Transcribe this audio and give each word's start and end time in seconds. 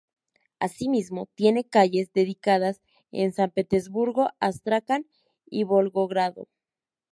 Asimismo, 0.57 1.27
tiene 1.35 1.63
calles 1.63 2.11
dedicadas 2.11 2.81
en 3.11 3.33
San 3.33 3.51
Petersburgo, 3.51 4.29
Astracán 4.39 5.05
y 5.45 5.63
Volgogrado. 5.63 6.47